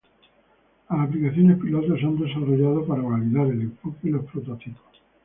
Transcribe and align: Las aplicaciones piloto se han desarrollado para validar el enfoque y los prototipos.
Las 0.89 0.99
aplicaciones 1.01 1.59
piloto 1.59 1.95
se 1.95 2.05
han 2.07 2.17
desarrollado 2.17 2.87
para 2.87 3.03
validar 3.03 3.45
el 3.45 3.61
enfoque 3.61 4.07
y 4.07 4.09
los 4.09 4.25
prototipos. 4.25 4.81